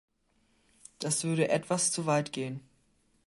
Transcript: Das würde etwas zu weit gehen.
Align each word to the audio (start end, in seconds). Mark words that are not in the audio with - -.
Das 0.97 1.23
würde 1.25 1.49
etwas 1.49 1.91
zu 1.91 2.07
weit 2.07 2.31
gehen. 2.33 2.61